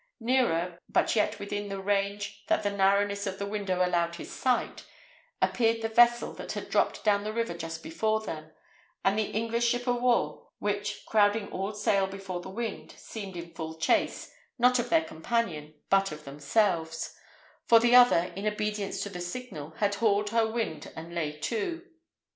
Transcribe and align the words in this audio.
Nearer, 0.19 0.79
but 0.89 1.15
yet 1.15 1.37
within 1.37 1.69
the 1.69 1.79
range 1.79 2.43
that 2.47 2.63
the 2.63 2.71
narrowness 2.71 3.27
of 3.27 3.37
the 3.37 3.45
window 3.45 3.85
allowed 3.85 4.15
his 4.15 4.33
sight, 4.33 4.83
appeared 5.43 5.83
the 5.83 5.89
vessel 5.89 6.33
that 6.33 6.53
had 6.53 6.71
dropped 6.71 7.03
down 7.03 7.23
the 7.23 7.31
river 7.31 7.53
just 7.53 7.83
before 7.83 8.19
them, 8.19 8.51
and 9.05 9.15
the 9.19 9.29
English 9.29 9.67
ship 9.67 9.85
of 9.85 10.01
war, 10.01 10.47
which, 10.57 11.05
crowding 11.05 11.51
all 11.51 11.71
sail 11.71 12.07
before 12.07 12.41
the 12.41 12.49
wind, 12.49 12.95
seemed 12.97 13.37
in 13.37 13.53
full 13.53 13.75
chase, 13.75 14.33
not 14.57 14.79
of 14.79 14.89
their 14.89 15.03
companion, 15.05 15.75
but 15.91 16.11
of 16.11 16.25
themselves; 16.25 17.13
for 17.67 17.79
the 17.79 17.93
other, 17.93 18.33
in 18.35 18.47
obedience 18.47 19.03
to 19.03 19.09
the 19.09 19.21
signal, 19.21 19.75
had 19.77 19.93
hauled 19.93 20.31
her 20.31 20.47
wind 20.47 20.91
and 20.95 21.13
lay 21.13 21.31
to. 21.37 21.85